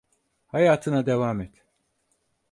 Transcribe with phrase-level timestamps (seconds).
[0.47, 1.63] Hayatına devam et.